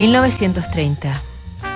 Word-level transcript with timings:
1930. 0.00 1.20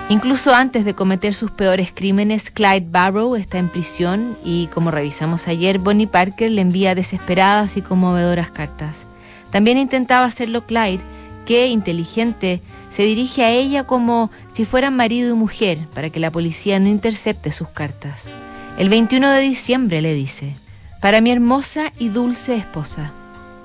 Incluso 0.09 0.55
antes 0.55 0.84
de 0.86 0.95
cometer 0.95 1.34
sus 1.34 1.51
peores 1.51 1.93
crímenes, 1.95 2.50
Clyde 2.50 2.87
Barrow 2.91 3.37
está 3.37 3.58
en 3.58 3.69
prisión 3.69 4.39
y, 4.43 4.69
como 4.69 4.91
revisamos 4.91 5.47
ayer, 5.47 5.79
Bonnie 5.79 6.07
Parker 6.07 6.50
le 6.50 6.63
envía 6.63 6.95
desesperadas 6.95 7.76
y 7.76 7.83
conmovedoras 7.83 8.50
cartas. 8.50 9.04
También 9.50 9.76
intentaba 9.76 10.26
hacerlo 10.26 10.66
Clyde, 10.66 11.04
que, 11.45 11.68
inteligente, 11.68 12.62
se 12.88 13.02
dirige 13.02 13.45
a 13.45 13.50
ella 13.50 13.84
como 13.84 14.30
si 14.48 14.64
fueran 14.64 14.96
marido 14.96 15.30
y 15.30 15.38
mujer 15.38 15.86
para 15.95 16.09
que 16.09 16.20
la 16.20 16.32
policía 16.32 16.80
no 16.80 16.88
intercepte 16.88 17.52
sus 17.52 17.68
cartas. 17.68 18.30
El 18.79 18.88
21 18.88 19.30
de 19.30 19.41
diciembre 19.41 20.00
le 20.00 20.14
dice, 20.14 20.54
para 21.00 21.20
mi 21.20 21.30
hermosa 21.30 21.93
y 21.98 22.09
dulce 22.09 22.56
esposa. 22.56 23.12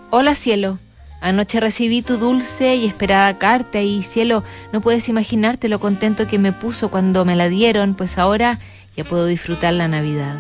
Hola 0.10 0.36
cielo, 0.36 0.80
Anoche 1.22 1.60
recibí 1.60 2.02
tu 2.02 2.18
dulce 2.18 2.76
y 2.76 2.86
esperada 2.86 3.38
carta 3.38 3.82
y 3.82 4.04
cielo, 4.04 4.44
no 4.72 4.80
puedes 4.80 5.10
imaginarte 5.10 5.68
lo 5.68 5.80
contento 5.80 6.28
que 6.28 6.40
me 6.40 6.54
puso 6.54 6.90
cuando 6.90 7.26
me 7.26 7.36
la 7.36 7.50
dieron, 7.50 7.94
pues 7.94 8.18
ahora 8.18 8.60
ya 8.96 9.04
puedo 9.04 9.26
disfrutar 9.26 9.74
la 9.74 9.88
Navidad. 9.88 10.36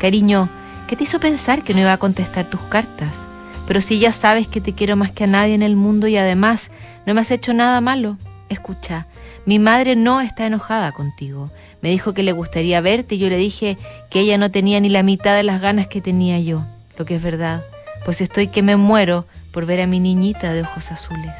Cariño, 0.00 0.48
¿qué 0.88 0.96
te 0.96 1.04
hizo 1.04 1.20
pensar 1.20 1.62
que 1.62 1.74
no 1.74 1.80
iba 1.80 1.92
a 1.92 1.98
contestar 1.98 2.50
tus 2.50 2.60
cartas? 2.62 3.26
Pero 3.68 3.80
si 3.80 4.00
ya 4.00 4.10
sabes 4.10 4.48
que 4.48 4.60
te 4.60 4.74
quiero 4.74 4.96
más 4.96 5.12
que 5.12 5.24
a 5.24 5.28
nadie 5.28 5.54
en 5.54 5.62
el 5.62 5.76
mundo 5.76 6.08
y 6.08 6.16
además 6.16 6.72
no 7.06 7.14
me 7.14 7.20
has 7.20 7.30
hecho 7.30 7.54
nada 7.54 7.80
malo, 7.80 8.16
escucha, 8.48 9.06
mi 9.46 9.60
madre 9.60 9.94
no 9.94 10.20
está 10.20 10.44
enojada 10.46 10.90
contigo. 10.90 11.50
Me 11.80 11.90
dijo 11.90 12.14
que 12.14 12.24
le 12.24 12.32
gustaría 12.32 12.80
verte 12.80 13.14
y 13.14 13.18
yo 13.18 13.28
le 13.28 13.36
dije 13.36 13.78
que 14.10 14.20
ella 14.20 14.38
no 14.38 14.50
tenía 14.50 14.80
ni 14.80 14.88
la 14.88 15.04
mitad 15.04 15.36
de 15.36 15.44
las 15.44 15.60
ganas 15.60 15.86
que 15.86 16.00
tenía 16.00 16.40
yo, 16.40 16.64
lo 16.98 17.04
que 17.04 17.16
es 17.16 17.22
verdad, 17.22 17.64
pues 18.04 18.20
estoy 18.20 18.48
que 18.48 18.62
me 18.62 18.76
muero 18.76 19.24
por 19.52 19.66
ver 19.66 19.80
a 19.80 19.86
mi 19.86 20.00
niñita 20.00 20.52
de 20.52 20.62
ojos 20.62 20.90
azules. 20.92 21.34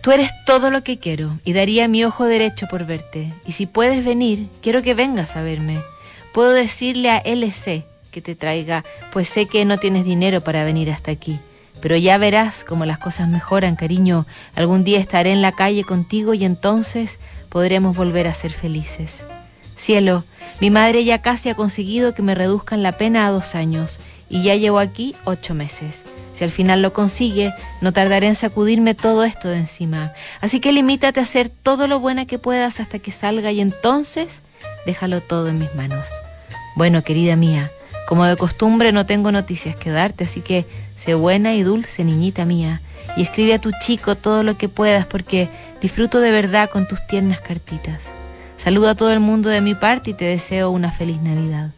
Tú 0.00 0.12
eres 0.12 0.30
todo 0.46 0.70
lo 0.70 0.82
que 0.82 0.98
quiero 0.98 1.38
y 1.44 1.52
daría 1.52 1.88
mi 1.88 2.04
ojo 2.04 2.24
derecho 2.24 2.66
por 2.68 2.86
verte. 2.86 3.32
Y 3.46 3.52
si 3.52 3.66
puedes 3.66 4.04
venir, 4.04 4.46
quiero 4.62 4.82
que 4.82 4.94
vengas 4.94 5.36
a 5.36 5.42
verme. 5.42 5.80
Puedo 6.32 6.52
decirle 6.52 7.10
a 7.10 7.18
LC 7.18 7.84
que 8.10 8.22
te 8.22 8.34
traiga, 8.34 8.84
pues 9.12 9.28
sé 9.28 9.46
que 9.46 9.64
no 9.64 9.78
tienes 9.78 10.04
dinero 10.04 10.40
para 10.40 10.64
venir 10.64 10.90
hasta 10.90 11.10
aquí. 11.10 11.38
Pero 11.80 11.96
ya 11.96 12.16
verás 12.18 12.64
cómo 12.64 12.86
las 12.86 12.98
cosas 12.98 13.28
mejoran, 13.28 13.76
cariño. 13.76 14.26
Algún 14.54 14.84
día 14.84 14.98
estaré 14.98 15.32
en 15.32 15.42
la 15.42 15.52
calle 15.52 15.84
contigo 15.84 16.34
y 16.34 16.44
entonces 16.44 17.18
podremos 17.48 17.96
volver 17.96 18.28
a 18.28 18.34
ser 18.34 18.52
felices. 18.52 19.24
Cielo, 19.76 20.24
mi 20.60 20.70
madre 20.70 21.04
ya 21.04 21.22
casi 21.22 21.50
ha 21.50 21.54
conseguido 21.54 22.14
que 22.14 22.22
me 22.22 22.34
reduzcan 22.34 22.82
la 22.82 22.92
pena 22.92 23.26
a 23.26 23.30
dos 23.30 23.54
años 23.54 24.00
y 24.28 24.42
ya 24.42 24.56
llevo 24.56 24.78
aquí 24.78 25.14
ocho 25.24 25.54
meses. 25.54 26.04
Si 26.38 26.44
al 26.44 26.52
final 26.52 26.82
lo 26.82 26.92
consigue, 26.92 27.52
no 27.80 27.92
tardaré 27.92 28.28
en 28.28 28.36
sacudirme 28.36 28.94
todo 28.94 29.24
esto 29.24 29.48
de 29.48 29.56
encima. 29.56 30.12
Así 30.40 30.60
que 30.60 30.70
limítate 30.70 31.18
a 31.18 31.24
hacer 31.24 31.48
todo 31.48 31.88
lo 31.88 31.98
buena 31.98 32.26
que 32.26 32.38
puedas 32.38 32.78
hasta 32.78 33.00
que 33.00 33.10
salga 33.10 33.50
y 33.50 33.60
entonces 33.60 34.42
déjalo 34.86 35.20
todo 35.20 35.48
en 35.48 35.58
mis 35.58 35.74
manos. 35.74 36.06
Bueno, 36.76 37.02
querida 37.02 37.34
mía, 37.34 37.72
como 38.06 38.24
de 38.24 38.36
costumbre 38.36 38.92
no 38.92 39.04
tengo 39.04 39.32
noticias 39.32 39.74
que 39.74 39.90
darte, 39.90 40.24
así 40.24 40.40
que 40.40 40.64
sé 40.94 41.14
buena 41.14 41.56
y 41.56 41.64
dulce, 41.64 42.04
niñita 42.04 42.44
mía, 42.44 42.82
y 43.16 43.22
escribe 43.22 43.54
a 43.54 43.60
tu 43.60 43.72
chico 43.80 44.14
todo 44.14 44.44
lo 44.44 44.56
que 44.56 44.68
puedas 44.68 45.06
porque 45.06 45.48
disfruto 45.80 46.20
de 46.20 46.30
verdad 46.30 46.70
con 46.70 46.86
tus 46.86 47.04
tiernas 47.08 47.40
cartitas. 47.40 48.12
Saludo 48.56 48.90
a 48.90 48.94
todo 48.94 49.12
el 49.12 49.18
mundo 49.18 49.48
de 49.48 49.60
mi 49.60 49.74
parte 49.74 50.10
y 50.10 50.14
te 50.14 50.26
deseo 50.26 50.70
una 50.70 50.92
feliz 50.92 51.20
Navidad. 51.20 51.72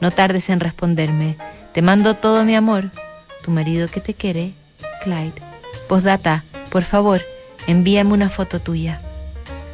No 0.00 0.10
tardes 0.12 0.48
en 0.48 0.60
responderme. 0.60 1.36
Te 1.74 1.82
mando 1.82 2.14
todo 2.14 2.46
mi 2.46 2.54
amor 2.54 2.90
tu 3.42 3.50
marido 3.50 3.88
que 3.88 4.00
te 4.00 4.14
quiere, 4.14 4.52
Clyde. 5.02 5.42
Postdata, 5.88 6.44
por 6.70 6.82
favor, 6.82 7.22
envíame 7.66 8.12
una 8.12 8.30
foto 8.30 8.60
tuya. 8.60 9.00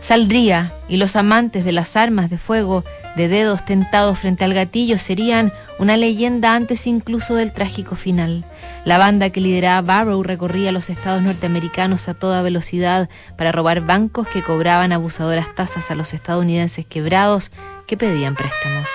Saldría 0.00 0.70
y 0.86 0.98
los 0.98 1.16
amantes 1.16 1.64
de 1.64 1.72
las 1.72 1.96
armas 1.96 2.28
de 2.28 2.36
fuego 2.36 2.84
de 3.16 3.28
dedos 3.28 3.64
tentados 3.64 4.18
frente 4.18 4.44
al 4.44 4.52
gatillo 4.52 4.98
serían 4.98 5.52
una 5.78 5.96
leyenda 5.96 6.54
antes 6.54 6.86
incluso 6.86 7.34
del 7.36 7.52
trágico 7.52 7.96
final. 7.96 8.44
La 8.84 8.98
banda 8.98 9.30
que 9.30 9.40
lideraba 9.40 9.80
Barrow 9.80 10.22
recorría 10.22 10.72
los 10.72 10.90
estados 10.90 11.22
norteamericanos 11.22 12.08
a 12.08 12.14
toda 12.14 12.42
velocidad 12.42 13.08
para 13.38 13.50
robar 13.50 13.80
bancos 13.80 14.28
que 14.28 14.42
cobraban 14.42 14.92
abusadoras 14.92 15.54
tasas 15.54 15.90
a 15.90 15.94
los 15.94 16.12
estadounidenses 16.12 16.84
quebrados 16.84 17.50
que 17.86 17.96
pedían 17.96 18.34
préstamos. 18.34 18.88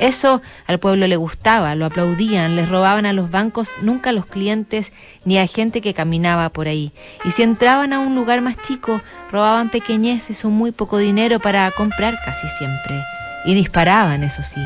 Eso 0.00 0.40
al 0.66 0.80
pueblo 0.80 1.06
le 1.06 1.16
gustaba, 1.16 1.74
lo 1.74 1.84
aplaudían, 1.84 2.56
les 2.56 2.70
robaban 2.70 3.04
a 3.04 3.12
los 3.12 3.30
bancos, 3.30 3.72
nunca 3.82 4.10
a 4.10 4.12
los 4.14 4.24
clientes 4.24 4.92
ni 5.26 5.38
a 5.38 5.46
gente 5.46 5.82
que 5.82 5.92
caminaba 5.92 6.48
por 6.48 6.68
ahí. 6.68 6.92
Y 7.24 7.32
si 7.32 7.42
entraban 7.42 7.92
a 7.92 8.00
un 8.00 8.14
lugar 8.14 8.40
más 8.40 8.56
chico, 8.62 9.02
robaban 9.30 9.68
pequeñeces 9.68 10.42
o 10.46 10.48
muy 10.48 10.72
poco 10.72 10.96
dinero 10.96 11.38
para 11.38 11.70
comprar 11.70 12.18
casi 12.24 12.48
siempre. 12.48 13.04
Y 13.44 13.54
disparaban, 13.54 14.24
eso 14.24 14.42
sí. 14.42 14.60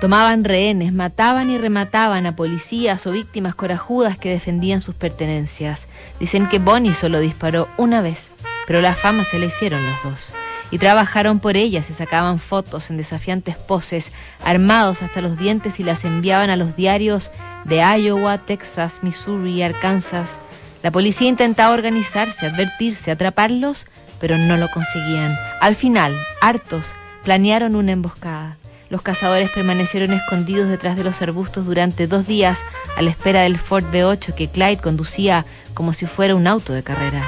Tomaban 0.00 0.44
rehenes, 0.44 0.94
mataban 0.94 1.50
y 1.50 1.58
remataban 1.58 2.24
a 2.24 2.34
policías 2.34 3.06
o 3.06 3.12
víctimas 3.12 3.54
corajudas 3.54 4.16
que 4.16 4.30
defendían 4.30 4.80
sus 4.80 4.94
pertenencias. 4.94 5.88
Dicen 6.18 6.48
que 6.48 6.58
Bonnie 6.58 6.94
solo 6.94 7.20
disparó 7.20 7.68
una 7.76 8.00
vez, 8.00 8.30
pero 8.66 8.80
la 8.80 8.94
fama 8.94 9.24
se 9.24 9.38
le 9.38 9.46
hicieron 9.46 9.84
los 9.84 10.02
dos 10.02 10.39
y 10.70 10.78
trabajaron 10.78 11.40
por 11.40 11.56
ellas, 11.56 11.86
se 11.86 11.94
sacaban 11.94 12.38
fotos 12.38 12.90
en 12.90 12.96
desafiantes 12.96 13.56
poses, 13.56 14.12
armados 14.44 15.02
hasta 15.02 15.20
los 15.20 15.38
dientes 15.38 15.80
y 15.80 15.84
las 15.84 16.04
enviaban 16.04 16.50
a 16.50 16.56
los 16.56 16.76
diarios 16.76 17.30
de 17.64 17.78
Iowa, 17.78 18.38
Texas, 18.38 19.00
Missouri 19.02 19.52
y 19.54 19.62
Arkansas. 19.62 20.38
La 20.82 20.90
policía 20.90 21.28
intentaba 21.28 21.74
organizarse, 21.74 22.46
advertirse, 22.46 23.10
atraparlos, 23.10 23.86
pero 24.20 24.38
no 24.38 24.56
lo 24.56 24.70
conseguían. 24.70 25.36
Al 25.60 25.74
final, 25.74 26.16
hartos, 26.40 26.86
planearon 27.24 27.74
una 27.74 27.92
emboscada. 27.92 28.56
Los 28.88 29.02
cazadores 29.02 29.50
permanecieron 29.50 30.12
escondidos 30.12 30.68
detrás 30.68 30.96
de 30.96 31.04
los 31.04 31.22
arbustos 31.22 31.66
durante 31.66 32.06
dos 32.06 32.26
días 32.26 32.60
a 32.96 33.02
la 33.02 33.10
espera 33.10 33.42
del 33.42 33.58
Ford 33.58 33.84
B8 33.92 34.34
que 34.34 34.48
Clyde 34.48 34.78
conducía 34.78 35.44
como 35.74 35.92
si 35.92 36.06
fuera 36.06 36.34
un 36.34 36.46
auto 36.46 36.72
de 36.72 36.82
carrera. 36.82 37.24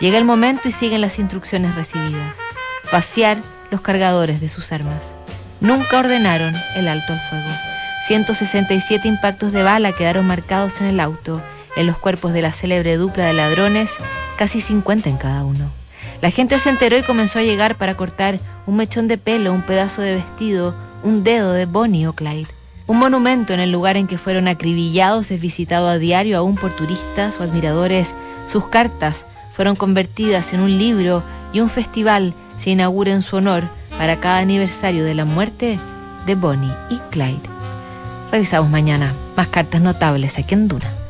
Llega 0.00 0.16
el 0.16 0.24
momento 0.24 0.68
y 0.68 0.72
siguen 0.72 1.02
las 1.02 1.18
instrucciones 1.18 1.74
recibidas 1.74 2.41
vaciar 2.92 3.38
los 3.70 3.80
cargadores 3.80 4.40
de 4.40 4.48
sus 4.48 4.70
armas. 4.70 5.12
Nunca 5.60 5.98
ordenaron 5.98 6.54
el 6.76 6.88
alto 6.88 7.12
al 7.12 7.20
fuego. 7.20 7.48
167 8.06 9.08
impactos 9.08 9.52
de 9.52 9.62
bala 9.62 9.92
quedaron 9.92 10.26
marcados 10.26 10.80
en 10.80 10.88
el 10.88 11.00
auto, 11.00 11.40
en 11.76 11.86
los 11.86 11.96
cuerpos 11.96 12.32
de 12.32 12.42
la 12.42 12.52
célebre 12.52 12.96
dupla 12.96 13.24
de 13.26 13.32
ladrones, 13.32 13.94
casi 14.36 14.60
50 14.60 15.08
en 15.08 15.16
cada 15.16 15.44
uno. 15.44 15.70
La 16.20 16.30
gente 16.30 16.58
se 16.58 16.68
enteró 16.68 16.98
y 16.98 17.02
comenzó 17.02 17.38
a 17.38 17.42
llegar 17.42 17.76
para 17.76 17.96
cortar 17.96 18.38
un 18.66 18.76
mechón 18.76 19.08
de 19.08 19.18
pelo, 19.18 19.52
un 19.52 19.62
pedazo 19.62 20.02
de 20.02 20.16
vestido, 20.16 20.74
un 21.02 21.24
dedo 21.24 21.52
de 21.52 21.66
Bonnie 21.66 22.06
o 22.06 22.12
Clyde. 22.12 22.48
Un 22.86 22.98
monumento 22.98 23.54
en 23.54 23.60
el 23.60 23.72
lugar 23.72 23.96
en 23.96 24.06
que 24.06 24.18
fueron 24.18 24.48
acribillados 24.48 25.30
es 25.30 25.40
visitado 25.40 25.88
a 25.88 25.98
diario 25.98 26.38
aún 26.38 26.56
por 26.56 26.76
turistas 26.76 27.38
o 27.38 27.42
admiradores. 27.42 28.14
Sus 28.48 28.66
cartas 28.68 29.26
fueron 29.52 29.76
convertidas 29.76 30.52
en 30.52 30.60
un 30.60 30.78
libro 30.78 31.22
y 31.52 31.60
un 31.60 31.70
festival 31.70 32.34
se 32.58 32.70
inaugura 32.70 33.12
en 33.12 33.22
su 33.22 33.36
honor 33.36 33.64
para 33.90 34.20
cada 34.20 34.38
aniversario 34.38 35.04
de 35.04 35.14
la 35.14 35.24
muerte 35.24 35.78
de 36.26 36.34
Bonnie 36.34 36.72
y 36.90 36.98
Clyde. 37.10 37.40
Revisamos 38.30 38.70
mañana 38.70 39.12
más 39.36 39.48
cartas 39.48 39.80
notables 39.80 40.38
aquí 40.38 40.54
en 40.54 40.68
Duna. 40.68 40.92